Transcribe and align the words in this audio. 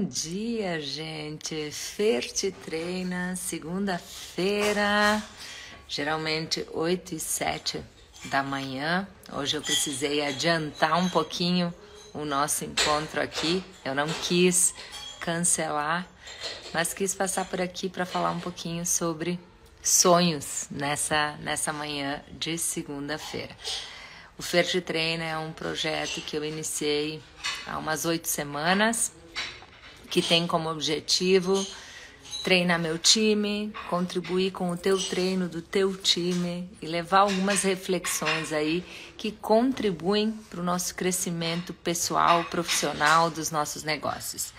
Bom 0.00 0.06
dia, 0.06 0.80
gente. 0.80 1.70
Fer 1.70 2.22
te 2.22 2.50
treina, 2.50 3.36
segunda-feira, 3.36 5.22
geralmente 5.86 6.66
8 6.72 7.16
e 7.16 7.20
7 7.20 7.84
da 8.24 8.42
manhã. 8.42 9.06
Hoje 9.30 9.58
eu 9.58 9.60
precisei 9.60 10.24
adiantar 10.24 10.98
um 10.98 11.06
pouquinho 11.10 11.72
o 12.14 12.24
nosso 12.24 12.64
encontro 12.64 13.20
aqui. 13.20 13.62
Eu 13.84 13.94
não 13.94 14.08
quis 14.08 14.74
cancelar, 15.20 16.08
mas 16.72 16.94
quis 16.94 17.14
passar 17.14 17.44
por 17.44 17.60
aqui 17.60 17.90
para 17.90 18.06
falar 18.06 18.30
um 18.30 18.40
pouquinho 18.40 18.86
sobre 18.86 19.38
sonhos 19.82 20.66
nessa, 20.70 21.36
nessa 21.42 21.74
manhã 21.74 22.24
de 22.38 22.56
segunda-feira. 22.56 23.54
O 24.38 24.42
Fer 24.42 24.64
te 24.64 24.80
treina 24.80 25.24
é 25.24 25.36
um 25.36 25.52
projeto 25.52 26.22
que 26.22 26.38
eu 26.38 26.42
iniciei 26.42 27.22
há 27.66 27.76
umas 27.76 28.06
oito 28.06 28.28
semanas 28.28 29.19
que 30.10 30.20
tem 30.20 30.46
como 30.46 30.68
objetivo 30.68 31.64
treinar 32.42 32.78
meu 32.78 32.98
time, 32.98 33.72
contribuir 33.88 34.50
com 34.50 34.70
o 34.70 34.76
teu 34.76 34.98
treino 34.98 35.48
do 35.48 35.60
teu 35.60 35.94
time 35.94 36.68
e 36.80 36.86
levar 36.86 37.20
algumas 37.20 37.62
reflexões 37.62 38.52
aí 38.52 38.82
que 39.16 39.30
contribuem 39.30 40.32
para 40.48 40.60
o 40.60 40.64
nosso 40.64 40.94
crescimento 40.94 41.74
pessoal, 41.74 42.44
profissional 42.44 43.30
dos 43.30 43.50
nossos 43.50 43.82
negócios. 43.82 44.52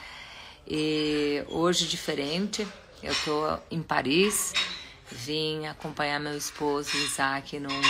E 0.68 1.44
hoje 1.50 1.88
diferente, 1.88 2.68
eu 3.02 3.12
estou 3.12 3.60
em 3.72 3.82
Paris, 3.82 4.54
vim 5.12 5.66
acompanhar 5.66 6.20
meu 6.20 6.38
esposo 6.38 6.96
Isaac 6.98 7.60
num 7.60 7.82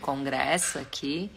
congresso 0.00 0.78
aqui 0.78 1.30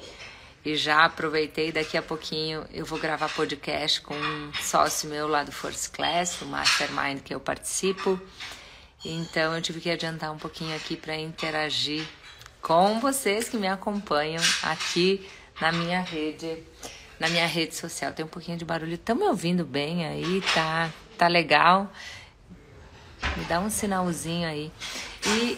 e 0.67 0.76
já 0.76 1.05
aproveitei, 1.05 1.71
daqui 1.71 1.95
a 1.95 2.02
pouquinho 2.02 2.65
eu 2.73 2.85
vou 2.85 2.99
gravar 2.99 3.29
podcast 3.29 4.01
com 4.01 4.13
um 4.13 4.51
sócio 4.62 5.09
meu 5.09 5.26
lá 5.26 5.41
do 5.41 5.51
Force 5.54 5.90
Class, 5.90 6.35
do 6.41 6.46
Mastermind 6.46 7.21
que 7.21 7.34
eu 7.34 7.40
participo. 7.40 8.20
Então 9.05 9.55
eu 9.55 9.62
tive 9.62 9.79
que 9.79 9.90
adiantar 9.90 10.29
um 10.29 10.37
pouquinho 10.37 10.76
aqui 10.76 10.98
para 10.98 11.15
interagir 11.15 12.05
com 12.62 12.99
vocês 12.99 13.48
que 13.48 13.55
me 13.55 13.65
acompanham 13.65 14.43
aqui 14.62 15.26
na 15.62 15.71
minha 15.71 16.01
rede, 16.01 16.62
na 17.18 17.29
minha 17.29 17.48
rede 17.48 17.74
social. 17.74 18.12
Tem 18.12 18.26
um 18.26 18.27
pouquinho 18.27 18.57
de 18.57 18.65
barulho. 18.65 18.96
Estão 18.96 19.15
me 19.15 19.24
ouvindo 19.24 19.63
bem 19.63 20.05
aí? 20.05 20.43
Tá, 20.54 20.91
tá 21.18 21.29
legal? 21.29 21.90
Me 23.37 23.46
dá 23.46 23.62
um 23.62 23.70
sinalzinho 23.70 24.46
aí. 24.46 24.70
E 25.26 25.57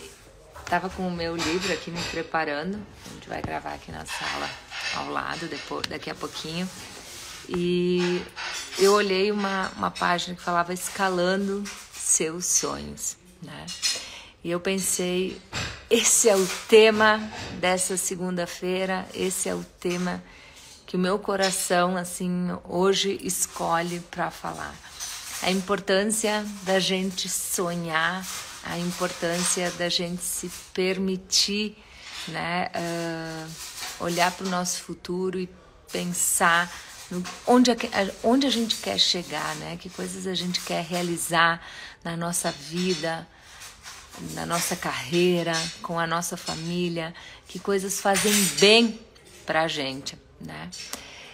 tava 0.70 0.90
com 0.90 1.08
o 1.08 1.12
meu 1.12 1.36
livro 1.36 1.74
aqui 1.74 1.90
me 1.90 2.02
preparando. 2.04 2.80
A 3.06 3.14
gente 3.14 3.28
vai 3.28 3.42
gravar 3.42 3.74
aqui 3.74 3.92
na 3.92 4.06
sala 4.06 4.50
ao 4.96 5.10
lado 5.10 5.48
depois, 5.48 5.88
daqui 5.88 6.10
a 6.10 6.16
pouquinho. 6.16 6.70
E 7.50 8.22
eu 8.78 8.94
olhei 8.94 9.32
uma, 9.32 9.72
uma 9.76 9.90
página 9.90 10.36
que 10.36 10.42
falava 10.42 10.72
escalando 10.72 11.64
seus 11.92 12.46
sonhos, 12.46 13.18
né? 13.42 13.66
E 14.44 14.52
eu 14.52 14.60
pensei, 14.60 15.42
esse 15.90 16.30
é 16.30 16.36
o 16.36 16.48
tema 16.68 17.20
dessa 17.60 17.98
segunda-feira, 17.98 19.08
esse 19.14 19.50
é 19.50 19.56
o 19.56 19.66
tema 19.80 20.24
que 20.86 20.96
o 20.96 21.00
meu 21.00 21.18
coração 21.18 21.98
assim 21.98 22.48
hoje 22.64 23.20
escolhe 23.24 24.00
para 24.12 24.30
falar. 24.30 24.74
A 25.42 25.50
importância 25.50 26.46
da 26.64 26.80
gente 26.80 27.28
sonhar, 27.28 28.26
a 28.64 28.78
importância 28.78 29.72
da 29.72 29.90
gente 29.90 30.22
se 30.22 30.50
permitir, 30.74 31.78
né? 32.28 32.70
Uh, 32.76 34.04
olhar 34.04 34.32
para 34.32 34.46
o 34.46 34.50
nosso 34.50 34.82
futuro 34.82 35.40
e 35.40 35.50
pensar 35.92 36.72
no, 37.10 37.24
onde, 37.48 37.72
a, 37.72 37.76
onde 38.24 38.46
a 38.46 38.50
gente 38.50 38.76
quer 38.78 39.00
chegar, 39.00 39.56
né? 39.56 39.78
Que 39.78 39.90
coisas 39.90 40.28
a 40.28 40.34
gente 40.34 40.62
quer 40.62 40.84
realizar 40.84 41.62
na 42.04 42.16
nossa 42.16 42.52
vida, 42.52 43.28
na 44.34 44.46
nossa 44.46 44.76
carreira, 44.76 45.54
com 45.82 46.00
a 46.00 46.06
nossa 46.06 46.38
família, 46.38 47.14
que 47.48 47.60
coisas 47.60 48.00
fazem 48.00 48.34
bem 48.60 49.00
para 49.46 49.64
a 49.64 49.68
gente, 49.68 50.18
né? 50.40 50.70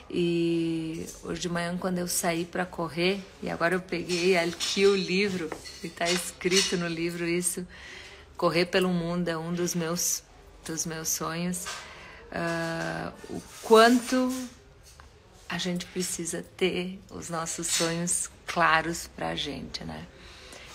E 0.09 1.05
hoje 1.23 1.41
de 1.41 1.49
manhã, 1.49 1.75
quando 1.77 1.97
eu 1.97 2.07
saí 2.07 2.45
para 2.45 2.65
correr, 2.65 3.19
e 3.41 3.49
agora 3.49 3.75
eu 3.75 3.81
peguei 3.81 4.37
aqui 4.37 4.85
o 4.85 4.95
livro, 4.95 5.49
e 5.83 5.87
está 5.87 6.09
escrito 6.09 6.77
no 6.77 6.87
livro 6.87 7.25
isso: 7.27 7.67
correr 8.37 8.65
pelo 8.65 8.89
mundo 8.89 9.27
é 9.27 9.37
um 9.37 9.53
dos 9.53 9.73
meus, 9.73 10.23
dos 10.65 10.85
meus 10.85 11.09
sonhos 11.09 11.65
uh, 12.35 13.13
o 13.29 13.41
quanto 13.61 14.31
a 15.47 15.57
gente 15.57 15.85
precisa 15.85 16.43
ter 16.57 16.99
os 17.09 17.29
nossos 17.29 17.67
sonhos 17.67 18.29
claros 18.45 19.07
para 19.07 19.29
a 19.29 19.35
gente, 19.35 19.83
né? 19.83 20.05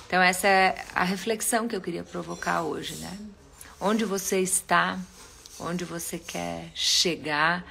Então 0.07 0.21
essa 0.23 0.49
é 0.49 0.85
a 0.95 1.05
reflexão 1.05 1.69
que 1.69 1.77
eu 1.77 1.81
queria 1.81 2.03
provocar 2.03 2.63
hoje, 2.63 2.95
né? 2.97 3.19
Onde 3.81 4.05
você 4.05 4.41
está, 4.41 4.99
onde 5.59 5.85
você 5.85 6.19
quer 6.19 6.71
chegar, 6.75 7.65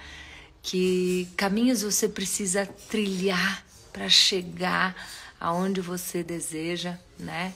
que 0.70 1.28
caminhos 1.36 1.82
você 1.82 2.08
precisa 2.08 2.64
trilhar 2.64 3.66
para 3.92 4.08
chegar 4.08 4.96
aonde 5.40 5.82
você 5.82 6.22
deseja, 6.22 6.96
né? 7.18 7.56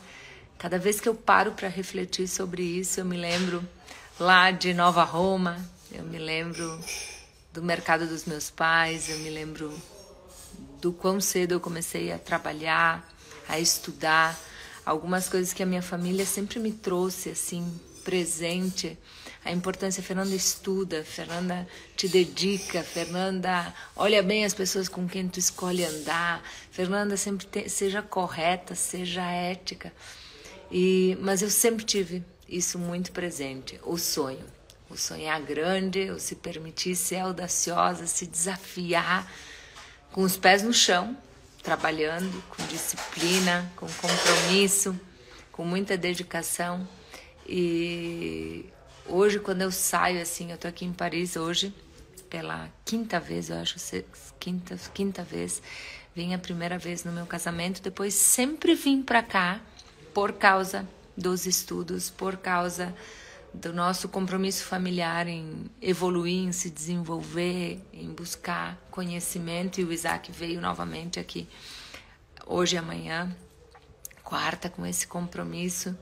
Cada 0.58 0.80
vez 0.80 1.00
que 1.00 1.08
eu 1.08 1.14
paro 1.14 1.52
para 1.52 1.68
refletir 1.68 2.28
sobre 2.28 2.64
isso, 2.64 3.00
eu 3.00 3.06
me 3.06 3.16
lembro 3.16 3.64
lá 4.20 4.50
de 4.50 4.74
Nova 4.74 5.04
Roma, 5.04 5.64
eu 5.92 6.04
me 6.04 6.18
lembro 6.18 6.84
do 7.54 7.62
mercado 7.62 8.08
dos 8.08 8.26
meus 8.26 8.50
pais, 8.50 9.08
eu 9.08 9.20
me 9.20 9.30
lembro 9.30 9.72
do 10.82 10.92
quão 10.92 11.22
cedo 11.22 11.52
eu 11.52 11.60
comecei 11.60 12.12
a 12.12 12.18
trabalhar, 12.18 13.08
a 13.48 13.60
estudar, 13.60 14.36
algumas 14.84 15.30
coisas 15.30 15.54
que 15.54 15.62
a 15.62 15.68
minha 15.68 15.84
família 15.84 16.26
sempre 16.26 16.58
me 16.58 16.72
trouxe 16.72 17.30
assim 17.30 17.80
presente. 18.04 18.98
A 19.46 19.52
importância, 19.52 20.02
Fernanda 20.02 20.34
estuda, 20.34 21.04
Fernanda 21.04 21.68
te 21.96 22.08
dedica, 22.08 22.82
Fernanda 22.82 23.74
olha 23.96 24.24
bem 24.24 24.46
as 24.46 24.54
pessoas 24.54 24.88
com 24.88 25.08
quem 25.08 25.28
tu 25.28 25.40
escolhe 25.40 25.84
andar, 25.84 26.42
Fernanda 26.72 27.18
sempre 27.18 27.46
te, 27.46 27.70
seja 27.70 28.02
correta, 28.02 28.74
seja 28.74 29.24
ética. 29.24 29.92
E, 30.72 31.18
mas 31.22 31.42
eu 31.42 31.50
sempre 31.50 31.84
tive 31.84 32.24
isso 32.48 32.80
muito 32.80 33.12
presente, 33.12 33.80
o 33.84 33.98
sonho 33.98 34.46
o 34.94 34.98
sonhar 34.98 35.42
grande, 35.42 36.12
o 36.12 36.20
se 36.20 36.36
permitir 36.36 36.96
ser 36.96 37.18
audaciosa, 37.18 38.06
se 38.06 38.28
desafiar 38.28 39.30
com 40.12 40.22
os 40.22 40.38
pés 40.38 40.62
no 40.62 40.72
chão, 40.72 41.18
trabalhando 41.64 42.44
com 42.50 42.64
disciplina, 42.68 43.72
com 43.76 43.88
compromisso, 43.88 44.98
com 45.52 45.66
muita 45.66 45.98
dedicação. 45.98 46.88
E 47.48 48.66
hoje, 49.14 49.40
quando 49.40 49.62
eu 49.62 49.72
saio 49.72 50.22
assim, 50.22 50.52
eu 50.52 50.58
tô 50.58 50.68
aqui 50.68 50.86
em 50.86 50.92
Paris 50.92 51.36
hoje, 51.36 51.74
pela 52.30 52.70
quinta 52.84 53.20
vez, 53.20 53.50
eu 53.50 53.58
acho, 53.58 53.76
quinta, 54.40 54.76
quinta 54.94 55.24
vez, 55.24 55.62
vim 56.16 56.34
a 56.34 56.40
primeira 56.40 56.80
vez 56.80 57.04
no 57.04 57.12
meu 57.12 57.26
casamento, 57.26 57.82
depois 57.82 58.16
sempre 58.16 58.74
vim 58.74 59.04
para 59.04 59.22
cá 59.22 59.62
por 60.14 60.34
causa 60.34 60.88
dos 61.16 61.46
estudos, 61.46 62.10
por 62.10 62.38
causa 62.38 62.94
do 63.54 63.72
nosso 63.72 64.10
compromisso 64.10 64.64
familiar 64.64 65.28
em 65.28 65.70
evoluir, 65.80 66.48
em 66.48 66.52
se 66.52 66.72
desenvolver, 66.72 67.80
em 67.94 68.10
buscar 68.12 68.82
conhecimento. 68.90 69.80
E 69.80 69.84
o 69.84 69.94
Isaac 69.94 70.32
veio 70.32 70.60
novamente 70.60 71.20
aqui 71.20 71.48
hoje 72.48 72.76
e 72.76 72.80
amanhã, 72.80 73.36
quarta, 74.24 74.70
com 74.70 74.84
esse 74.84 75.06
compromisso. 75.06 75.96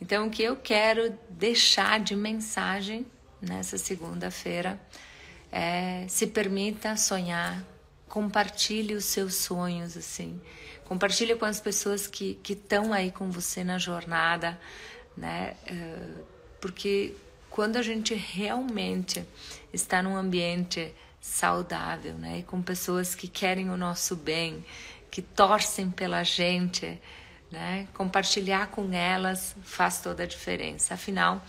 Então, 0.00 0.26
o 0.26 0.30
que 0.30 0.42
eu 0.42 0.56
quero 0.56 1.16
deixar 1.28 2.00
de 2.00 2.16
mensagem 2.16 3.06
nessa 3.40 3.76
segunda-feira 3.76 4.80
é 5.52 6.06
se 6.08 6.26
permita 6.26 6.96
sonhar, 6.96 7.62
compartilhe 8.08 8.94
os 8.94 9.04
seus 9.04 9.34
sonhos, 9.34 9.96
assim. 9.96 10.40
Compartilhe 10.84 11.36
com 11.36 11.44
as 11.44 11.60
pessoas 11.60 12.06
que 12.06 12.38
estão 12.48 12.92
aí 12.92 13.10
com 13.10 13.30
você 13.30 13.62
na 13.62 13.78
jornada, 13.78 14.58
né? 15.16 15.54
Uh, 15.70 16.24
porque 16.60 17.14
quando 17.48 17.76
a 17.76 17.82
gente 17.82 18.14
realmente 18.14 19.24
está 19.72 20.02
num 20.02 20.16
ambiente 20.16 20.94
saudável, 21.20 22.14
né, 22.14 22.38
e 22.38 22.42
com 22.42 22.62
pessoas 22.62 23.14
que 23.14 23.28
querem 23.28 23.68
o 23.70 23.76
nosso 23.76 24.16
bem, 24.16 24.64
que 25.10 25.20
torcem 25.20 25.90
pela 25.90 26.22
gente, 26.22 26.98
né, 27.50 27.88
compartilhar 27.94 28.68
com 28.68 28.92
elas 28.92 29.56
faz 29.62 30.00
toda 30.00 30.22
a 30.22 30.26
diferença. 30.26 30.94
Afinal, 30.94 31.44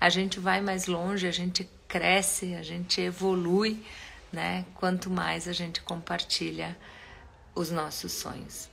a 0.00 0.08
gente 0.08 0.40
vai 0.40 0.60
mais 0.60 0.86
longe, 0.86 1.26
a 1.26 1.32
gente 1.32 1.68
cresce, 1.86 2.54
a 2.54 2.62
gente 2.62 3.00
evolui, 3.00 3.84
né, 4.32 4.64
quanto 4.74 5.08
mais 5.08 5.46
a 5.46 5.52
gente 5.52 5.80
compartilha 5.82 6.76
os 7.54 7.70
nossos 7.70 8.12
sonhos. 8.12 8.68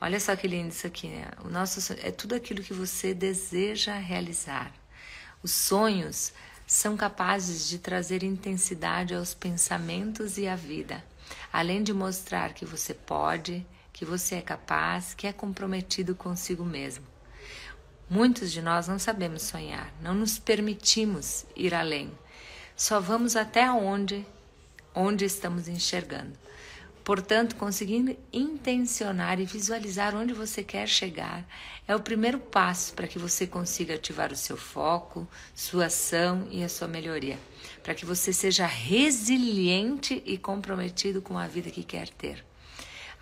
Olha 0.00 0.18
só 0.18 0.34
que 0.34 0.48
lindo 0.48 0.68
isso 0.68 0.86
aqui, 0.86 1.08
né? 1.08 1.28
O 1.44 1.48
nosso 1.48 1.94
é 2.02 2.10
tudo 2.10 2.34
aquilo 2.34 2.62
que 2.62 2.74
você 2.74 3.14
deseja 3.14 3.96
realizar. 3.96 4.72
Os 5.42 5.52
sonhos 5.52 6.32
são 6.66 6.96
capazes 6.96 7.68
de 7.68 7.78
trazer 7.78 8.22
intensidade 8.22 9.14
aos 9.14 9.32
pensamentos 9.32 10.36
e 10.36 10.48
à 10.48 10.56
vida, 10.56 11.02
além 11.52 11.82
de 11.82 11.92
mostrar 11.92 12.52
que 12.52 12.64
você 12.64 12.92
pode, 12.92 13.64
que 13.94 14.04
você 14.04 14.34
é 14.34 14.42
capaz, 14.42 15.14
que 15.14 15.26
é 15.26 15.32
comprometido 15.32 16.14
consigo 16.14 16.64
mesmo. 16.64 17.06
Muitos 18.10 18.52
de 18.52 18.60
nós 18.60 18.86
não 18.86 18.98
sabemos 18.98 19.42
sonhar, 19.42 19.90
não 20.02 20.12
nos 20.12 20.38
permitimos 20.38 21.46
ir 21.56 21.72
além. 21.72 22.12
Só 22.76 23.00
vamos 23.00 23.36
até 23.36 23.70
onde 23.70 24.26
onde 24.94 25.24
estamos 25.24 25.68
enxergando. 25.68 26.32
Portanto, 27.02 27.56
conseguindo 27.56 28.16
intencionar 28.32 29.38
e 29.38 29.44
visualizar 29.44 30.14
onde 30.14 30.32
você 30.32 30.62
quer 30.62 30.88
chegar 30.88 31.46
é 31.86 31.94
o 31.94 32.00
primeiro 32.00 32.38
passo 32.38 32.94
para 32.94 33.06
que 33.06 33.18
você 33.18 33.46
consiga 33.46 33.94
ativar 33.94 34.32
o 34.32 34.36
seu 34.36 34.56
foco, 34.56 35.28
sua 35.54 35.86
ação 35.86 36.48
e 36.50 36.64
a 36.64 36.68
sua 36.68 36.88
melhoria, 36.88 37.38
para 37.82 37.94
que 37.94 38.06
você 38.06 38.32
seja 38.32 38.66
resiliente 38.66 40.22
e 40.24 40.38
comprometido 40.38 41.20
com 41.20 41.38
a 41.38 41.46
vida 41.46 41.70
que 41.70 41.84
quer 41.84 42.08
ter. 42.08 42.44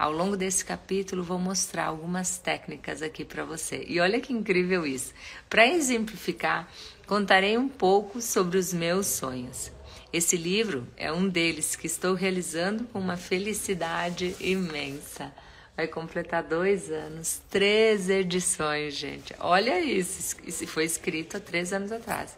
Ao 0.03 0.11
longo 0.11 0.37
desse 0.37 0.65
capítulo, 0.65 1.23
vou 1.23 1.39
mostrar 1.39 1.85
algumas 1.85 2.37
técnicas 2.37 3.03
aqui 3.03 3.25
para 3.25 3.45
você. 3.45 3.85
E 3.87 4.01
olha 4.01 4.21
que 4.21 4.33
incrível 4.33 4.85
isso! 4.85 5.15
Para 5.49 5.65
exemplificar, 5.65 6.69
contarei 7.07 7.57
um 7.57 7.69
pouco 7.69 8.21
sobre 8.21 8.59
os 8.59 8.73
meus 8.73 9.07
sonhos. 9.07 9.71
Esse 10.13 10.37
livro 10.37 10.89
é 10.97 11.13
um 11.13 11.29
deles 11.29 11.77
que 11.77 11.87
estou 11.87 12.15
realizando 12.15 12.83
com 12.87 12.99
uma 12.99 13.17
felicidade 13.17 14.35
imensa. 14.41 15.33
Vai 15.77 15.87
completar 15.87 16.43
dois 16.43 16.91
anos, 16.91 17.41
três 17.49 18.11
edições, 18.11 18.95
gente. 18.95 19.33
Olha 19.39 19.81
isso, 19.81 20.37
isso 20.45 20.67
foi 20.67 20.85
escrito 20.85 21.37
há 21.37 21.41
três 21.41 21.73
anos 21.73 21.93
atrás. 21.93 22.37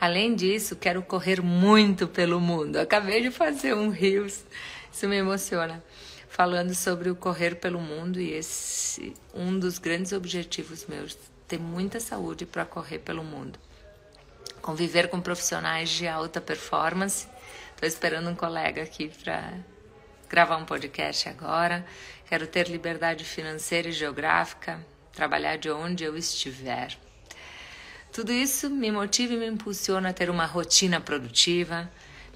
Além 0.00 0.32
disso, 0.32 0.76
quero 0.76 1.02
correr 1.02 1.42
muito 1.42 2.06
pelo 2.06 2.40
mundo. 2.40 2.76
Acabei 2.76 3.20
de 3.20 3.32
fazer 3.32 3.74
um 3.74 3.90
Rios, 3.90 4.44
isso 4.92 5.08
me 5.08 5.16
emociona, 5.16 5.82
falando 6.34 6.74
sobre 6.74 7.08
o 7.08 7.16
correr 7.16 7.54
pelo 7.54 7.80
mundo 7.80 8.20
e 8.20 8.32
esse 8.32 9.14
um 9.32 9.58
dos 9.58 9.78
grandes 9.78 10.12
objetivos 10.12 10.84
meus, 10.86 11.16
ter 11.48 11.58
muita 11.58 11.98
saúde 11.98 12.44
para 12.44 12.66
correr 12.66 12.98
pelo 12.98 13.24
mundo 13.24 13.58
conviver 14.64 15.08
com 15.08 15.20
profissionais 15.20 15.90
de 15.90 16.08
alta 16.08 16.40
performance. 16.40 17.28
Estou 17.74 17.86
esperando 17.86 18.30
um 18.30 18.34
colega 18.34 18.82
aqui 18.82 19.10
para 19.22 19.52
gravar 20.26 20.56
um 20.56 20.64
podcast 20.64 21.28
agora. 21.28 21.84
Quero 22.26 22.46
ter 22.46 22.68
liberdade 22.68 23.24
financeira 23.24 23.90
e 23.90 23.92
geográfica, 23.92 24.82
trabalhar 25.12 25.58
de 25.58 25.70
onde 25.70 26.02
eu 26.02 26.16
estiver. 26.16 26.96
Tudo 28.10 28.32
isso 28.32 28.70
me 28.70 28.90
motiva 28.90 29.34
e 29.34 29.36
me 29.36 29.46
impulsiona 29.46 30.08
a 30.08 30.12
ter 30.14 30.30
uma 30.30 30.46
rotina 30.46 30.98
produtiva, 30.98 31.90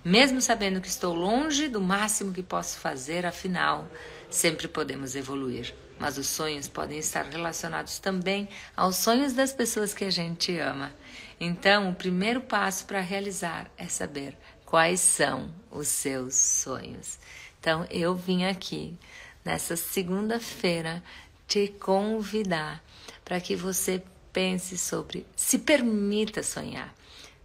mesmo 0.09 0.41
sabendo 0.41 0.81
que 0.81 0.89
estou 0.89 1.15
longe 1.15 1.69
do 1.69 1.81
máximo 1.81 2.33
que 2.33 2.43
posso 2.43 2.79
fazer, 2.79 3.27
afinal, 3.27 3.87
sempre 4.31 4.67
podemos 4.67 5.15
evoluir. 5.15 5.75
Mas 5.99 6.17
os 6.17 6.27
sonhos 6.27 6.67
podem 6.67 6.99
estar 6.99 7.25
relacionados 7.27 7.99
também 7.99 8.49
aos 8.75 8.97
sonhos 8.97 9.35
das 9.35 9.53
pessoas 9.53 9.93
que 9.93 10.05
a 10.05 10.11
gente 10.11 10.57
ama. 10.59 10.95
Então, 11.39 11.91
o 11.91 11.95
primeiro 11.95 12.41
passo 12.41 12.87
para 12.87 13.01
realizar 13.01 13.71
é 13.77 13.87
saber 13.87 14.35
quais 14.65 15.01
são 15.01 15.53
os 15.71 15.89
seus 15.89 16.35
sonhos. 16.37 17.19
Então, 17.61 17.87
eu 17.91 18.15
vim 18.15 18.45
aqui 18.45 18.97
nessa 19.45 19.77
segunda-feira 19.77 21.03
te 21.47 21.69
convidar 21.69 22.83
para 23.25 23.41
que 23.41 23.55
você 23.55 24.03
pense 24.33 24.79
sobre, 24.79 25.27
se 25.35 25.59
permita 25.59 26.43
sonhar, 26.43 26.95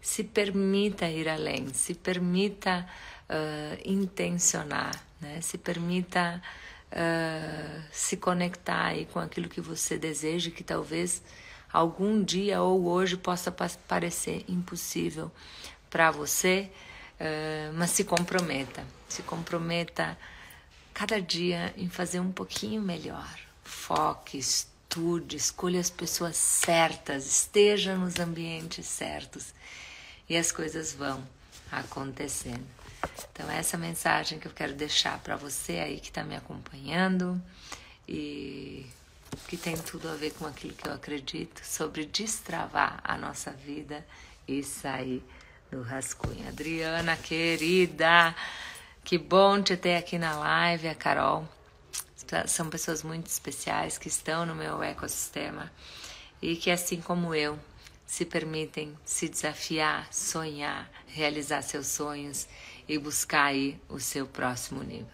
se 0.04 0.22
permita 0.22 1.08
ir 1.08 1.30
além, 1.30 1.74
se 1.74 1.94
permita 1.94 2.86
uh, 3.30 3.82
intencionar, 3.90 4.94
né? 5.22 5.40
se 5.40 5.58
permita 5.58 6.44
uh, 6.92 7.84
se 7.90 8.18
conectar 8.18 8.94
com 9.14 9.20
aquilo 9.20 9.48
que 9.48 9.62
você 9.62 9.98
deseja, 9.98 10.52
que 10.52 10.62
talvez 10.62 11.24
algum 11.72 12.22
dia 12.22 12.62
ou 12.62 12.86
hoje 12.86 13.16
possa 13.16 13.50
parecer 13.88 14.44
impossível 14.50 15.32
para 15.90 16.12
você, 16.12 16.70
uh, 17.22 17.74
mas 17.74 17.92
se 17.92 18.04
comprometa, 18.04 18.86
se 19.08 19.24
comprometa 19.24 20.18
cada 20.94 21.22
dia 21.22 21.74
em 21.78 21.88
fazer 21.88 22.20
um 22.20 22.32
pouquinho 22.32 22.82
melhor. 22.82 23.40
Foque, 23.64 24.38
estude, 24.38 25.38
escolha 25.38 25.80
as 25.80 25.90
pessoas 25.90 26.36
certas, 26.36 27.26
esteja 27.26 27.96
nos 27.96 28.20
ambientes 28.20 28.86
certos 28.86 29.54
e 30.34 30.38
as 30.38 30.52
coisas 30.52 30.94
vão 30.94 31.24
acontecendo. 31.72 32.66
Então, 33.32 33.50
essa 33.52 33.78
mensagem 33.78 34.40
que 34.40 34.48
eu 34.48 34.52
quero 34.52 34.74
deixar 34.74 35.20
para 35.20 35.36
você 35.36 35.74
aí 35.74 36.00
que 36.00 36.10
está 36.10 36.24
me 36.24 36.36
acompanhando 36.36 37.40
e 38.08 38.84
que 39.48 39.56
tem 39.56 39.78
tudo 39.78 40.10
a 40.10 40.16
ver 40.16 40.32
com 40.34 40.48
aquilo 40.48 40.74
que 40.74 40.88
eu 40.88 40.94
acredito 40.94 41.64
sobre 41.64 42.06
destravar 42.06 43.00
a 43.04 43.16
nossa 43.16 43.52
vida 43.52 44.04
e 44.48 44.64
sair 44.64 45.24
do 45.70 45.84
rascunho. 45.84 46.48
Adriana, 46.48 47.16
querida, 47.16 48.36
que 49.04 49.20
bom 49.20 49.62
te 49.62 49.78
ter 49.78 49.98
aqui 49.98 50.18
na 50.18 50.36
live, 50.36 50.88
a 50.88 50.96
Carol. 50.96 51.48
São 52.48 52.72
pessoas 52.72 53.04
muito 53.04 53.28
especiais 53.28 54.00
que 54.00 54.08
estão 54.08 54.48
no 54.48 54.56
meu 54.56 54.82
ecossistema 54.82 55.72
e 56.42 56.56
que, 56.56 56.72
assim 56.72 57.00
como 57.00 57.36
eu, 57.36 57.60
se 58.14 58.26
permitem 58.26 58.96
se 59.04 59.28
desafiar, 59.28 60.08
sonhar, 60.14 60.88
realizar 61.08 61.64
seus 61.64 61.88
sonhos 61.88 62.48
e 62.88 62.96
buscar 63.00 63.46
aí 63.46 63.82
o 63.90 64.00
seu 64.00 64.28
próximo 64.28 64.84
nível. 64.84 65.08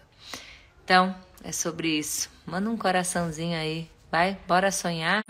Então, 0.84 1.16
é 1.42 1.50
sobre 1.50 1.88
isso. 1.88 2.28
Manda 2.44 2.68
um 2.68 2.76
coraçãozinho 2.76 3.56
aí 3.56 3.88
Vai, 4.10 4.36
bora 4.46 4.72
sonhar. 4.72 5.22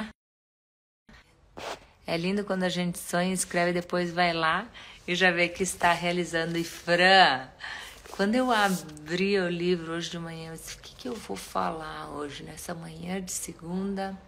É 2.07 2.17
lindo 2.17 2.45
quando 2.45 2.63
a 2.63 2.69
gente 2.69 2.99
sonha, 2.99 3.33
escreve, 3.33 3.75
depois 3.75 4.11
vai 4.11 4.33
lá 4.33 4.67
e 5.07 5.15
já 5.15 5.31
vê 5.31 5.49
que 5.49 5.63
está 5.63 5.93
realizando. 5.93 6.57
E 6.57 6.65
Fran, 6.65 7.47
quando 8.11 8.35
eu 8.35 8.51
abri 8.51 9.39
o 9.39 9.51
livro 9.51 9.93
hoje 9.93 10.11
de 10.11 10.19
manhã, 10.19 10.51
eu 10.51 10.55
disse: 10.55 10.77
o 10.77 10.81
que, 10.81 10.95
que 10.95 11.09
eu 11.09 11.15
vou 11.15 11.37
falar 11.37 12.09
hoje, 12.09 12.43
nessa 12.43 12.75
manhã 12.75 13.21
de 13.21 13.31
segunda? 13.31 14.19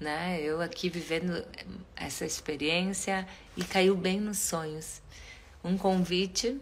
Né? 0.00 0.40
Eu 0.40 0.62
aqui 0.62 0.88
vivendo 0.88 1.46
essa 1.94 2.24
experiência 2.24 3.28
e 3.56 3.62
caiu 3.62 3.94
bem 3.94 4.18
nos 4.18 4.38
sonhos. 4.38 5.02
Um 5.62 5.76
convite 5.76 6.58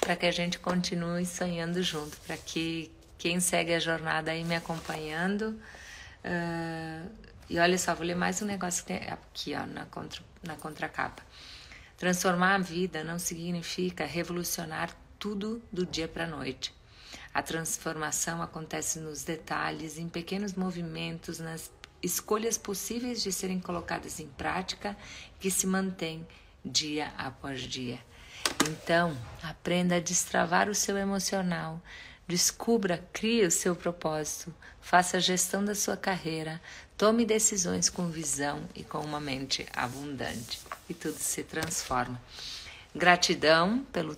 para 0.00 0.16
que 0.16 0.24
a 0.24 0.32
gente 0.32 0.58
continue 0.58 1.26
sonhando 1.26 1.82
junto, 1.82 2.16
para 2.26 2.38
que 2.38 2.90
quem 3.18 3.38
segue 3.38 3.74
a 3.74 3.78
jornada 3.78 4.30
aí 4.30 4.42
me 4.42 4.56
acompanhando 4.56 5.60
Uh, 6.24 7.10
e 7.50 7.58
olha 7.58 7.76
só, 7.76 7.94
vou 7.94 8.06
ler 8.06 8.16
mais 8.16 8.40
um 8.40 8.46
negócio 8.46 8.84
aqui 9.10 9.54
ó, 9.54 9.66
na, 9.66 9.84
contra, 9.86 10.22
na 10.42 10.56
contracapa. 10.56 11.22
Transformar 11.98 12.54
a 12.54 12.58
vida 12.58 13.04
não 13.04 13.18
significa 13.18 14.06
revolucionar 14.06 14.90
tudo 15.18 15.62
do 15.70 15.84
dia 15.84 16.08
para 16.08 16.24
a 16.24 16.26
noite. 16.26 16.74
A 17.32 17.42
transformação 17.42 18.40
acontece 18.40 18.98
nos 18.98 19.22
detalhes, 19.22 19.98
em 19.98 20.08
pequenos 20.08 20.54
movimentos, 20.54 21.38
nas 21.38 21.70
escolhas 22.04 22.58
possíveis 22.58 23.22
de 23.22 23.32
serem 23.32 23.58
colocadas 23.58 24.20
em 24.20 24.28
prática 24.28 24.96
que 25.40 25.50
se 25.50 25.66
mantêm 25.66 26.26
dia 26.64 27.12
após 27.16 27.62
dia. 27.62 27.98
Então, 28.68 29.16
aprenda 29.42 29.96
a 29.96 30.00
destravar 30.00 30.68
o 30.68 30.74
seu 30.74 30.96
emocional, 30.96 31.80
Descubra, 32.26 33.06
crie 33.12 33.44
o 33.44 33.50
seu 33.50 33.76
propósito, 33.76 34.54
faça 34.80 35.18
a 35.18 35.20
gestão 35.20 35.62
da 35.62 35.74
sua 35.74 35.94
carreira, 35.94 36.58
tome 36.96 37.26
decisões 37.26 37.90
com 37.90 38.08
visão 38.08 38.62
e 38.74 38.82
com 38.82 38.98
uma 39.00 39.20
mente 39.20 39.66
abundante 39.76 40.58
e 40.88 40.94
tudo 40.94 41.18
se 41.18 41.42
transforma. 41.42 42.18
Gratidão 42.94 43.84
pelo 43.92 44.16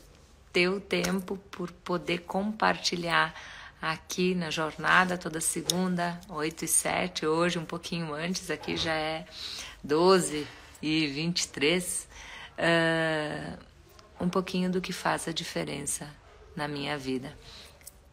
teu 0.52 0.80
tempo, 0.80 1.36
por 1.50 1.72
poder 1.72 2.18
compartilhar 2.18 3.34
aqui 3.80 4.34
na 4.34 4.50
jornada 4.50 5.18
toda 5.18 5.40
segunda, 5.40 6.20
8 6.28 6.64
e 6.64 6.68
7, 6.68 7.26
hoje 7.26 7.58
um 7.58 7.64
pouquinho 7.64 8.14
antes, 8.14 8.50
aqui 8.50 8.76
já 8.76 8.94
é 8.94 9.26
12 9.82 10.46
e 10.82 11.06
23, 11.06 12.08
uh, 12.58 12.58
ah, 12.58 13.58
um 14.20 14.28
pouquinho 14.28 14.70
do 14.70 14.80
que 14.80 14.92
faz 14.92 15.28
a 15.28 15.32
diferença 15.32 16.08
na 16.54 16.66
minha 16.66 16.96
vida. 16.96 17.36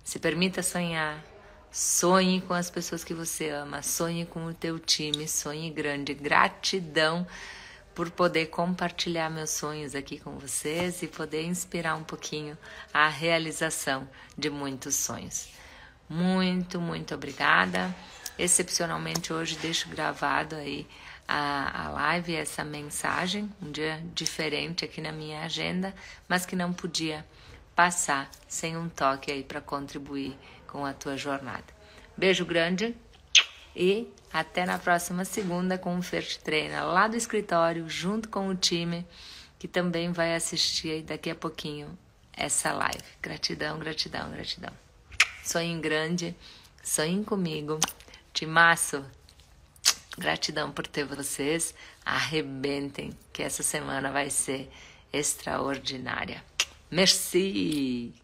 Se 0.03 0.19
permita 0.19 0.61
sonhar. 0.61 1.23
Sonhe 1.71 2.39
com 2.41 2.53
as 2.53 2.69
pessoas 2.69 3.03
que 3.03 3.15
você 3.15 3.49
ama, 3.49 3.81
sonhe 3.81 4.27
com 4.27 4.45
o 4.45 4.53
teu 4.53 4.77
time, 4.77 5.27
sonhe 5.27 5.71
grande. 5.71 6.13
Gratidão 6.13 7.25
por 7.93 8.09
poder 8.09 8.47
compartilhar 8.47 9.29
meus 9.29 9.51
sonhos 9.51 9.95
aqui 9.95 10.19
com 10.19 10.37
vocês 10.37 11.01
e 11.01 11.07
poder 11.07 11.43
inspirar 11.43 11.95
um 11.95 12.03
pouquinho 12.03 12.57
a 12.93 13.07
realização 13.07 14.07
de 14.37 14.49
muitos 14.49 14.95
sonhos. 14.95 15.49
Muito, 16.09 16.81
muito 16.81 17.13
obrigada. 17.13 17.93
Excepcionalmente 18.37 19.31
hoje 19.31 19.57
deixo 19.57 19.87
gravado 19.89 20.55
aí 20.55 20.87
a, 21.27 21.85
a 21.85 21.89
live, 21.89 22.35
essa 22.35 22.63
mensagem, 22.63 23.49
um 23.61 23.71
dia 23.71 24.03
diferente 24.13 24.83
aqui 24.83 24.99
na 24.99 25.11
minha 25.11 25.41
agenda, 25.41 25.93
mas 26.27 26.45
que 26.45 26.55
não 26.55 26.73
podia 26.73 27.25
passar 27.75 28.29
sem 28.47 28.75
um 28.75 28.89
toque 28.89 29.31
aí 29.31 29.43
para 29.43 29.61
contribuir 29.61 30.37
com 30.67 30.85
a 30.85 30.93
tua 30.93 31.15
jornada. 31.15 31.65
Beijo 32.17 32.45
grande 32.45 32.95
e 33.75 34.07
até 34.31 34.65
na 34.65 34.79
próxima 34.79 35.25
segunda 35.25 35.77
com 35.77 35.97
o 35.97 36.01
Fert 36.01 36.37
Treina 36.37 36.83
lá 36.83 37.07
do 37.07 37.15
escritório, 37.15 37.89
junto 37.89 38.29
com 38.29 38.47
o 38.47 38.55
time 38.55 39.05
que 39.59 39.67
também 39.67 40.11
vai 40.11 40.35
assistir 40.35 41.03
daqui 41.03 41.29
a 41.29 41.35
pouquinho 41.35 41.97
essa 42.33 42.73
live. 42.73 43.03
Gratidão, 43.21 43.79
gratidão, 43.79 44.31
gratidão. 44.31 44.73
Sonhem 45.43 45.79
grande, 45.79 46.35
sonhem 46.83 47.23
comigo. 47.23 47.79
Timaço, 48.33 49.05
gratidão 50.17 50.71
por 50.71 50.87
ter 50.87 51.05
vocês. 51.05 51.73
Arrebentem, 52.05 53.17
que 53.31 53.43
essa 53.43 53.63
semana 53.63 54.11
vai 54.11 54.29
ser 54.29 54.69
extraordinária. 55.13 56.43
Merci! 56.89 58.22